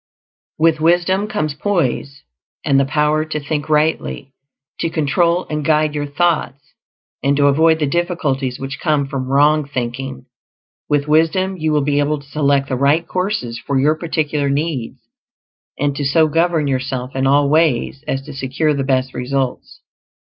With 0.57 0.79
wisdom 0.79 1.27
comes 1.27 1.53
poise, 1.53 2.23
and 2.65 2.79
the 2.79 2.85
power 2.85 3.23
to 3.25 3.39
think 3.39 3.69
rightly; 3.69 4.33
to 4.79 4.89
control 4.89 5.45
and 5.47 5.63
guide 5.63 5.93
your 5.93 6.07
thoughts, 6.07 6.73
and 7.21 7.37
to 7.37 7.45
avoid 7.45 7.77
the 7.77 7.85
difficulties 7.85 8.59
which 8.59 8.79
come 8.79 9.05
from 9.07 9.27
wrong 9.27 9.63
thinking. 9.63 10.25
With 10.89 11.07
wisdom 11.07 11.55
you 11.55 11.71
will 11.71 11.83
be 11.83 11.99
able 11.99 12.17
to 12.19 12.25
select 12.27 12.67
the 12.69 12.75
right 12.75 13.07
courses 13.07 13.59
for 13.59 13.79
your 13.79 13.93
particular 13.93 14.49
needs, 14.49 14.99
and 15.77 15.95
to 15.95 16.03
so 16.03 16.27
govern 16.27 16.65
yourself 16.65 17.15
in 17.15 17.27
all 17.27 17.47
ways 17.47 18.03
as 18.07 18.23
to 18.23 18.33
secure 18.33 18.73
the 18.73 18.83
best 18.83 19.13
results. 19.13 19.81